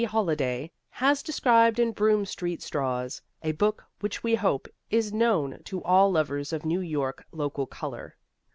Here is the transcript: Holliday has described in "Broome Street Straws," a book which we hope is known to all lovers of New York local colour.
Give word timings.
Holliday 0.03 0.71
has 0.89 1.21
described 1.21 1.77
in 1.77 1.91
"Broome 1.91 2.25
Street 2.25 2.63
Straws," 2.63 3.21
a 3.43 3.51
book 3.51 3.85
which 3.99 4.23
we 4.23 4.33
hope 4.33 4.67
is 4.89 5.13
known 5.13 5.61
to 5.65 5.83
all 5.83 6.11
lovers 6.11 6.51
of 6.51 6.65
New 6.65 6.79
York 6.81 7.23
local 7.31 7.67
colour. 7.67 8.17